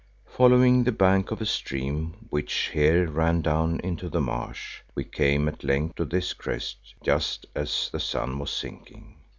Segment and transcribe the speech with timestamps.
[0.25, 5.47] Following the bank of a stream which here ran down into the marsh, we came
[5.47, 9.17] at length to this crest just as the sun was sinking.